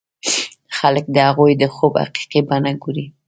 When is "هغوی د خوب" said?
1.27-1.93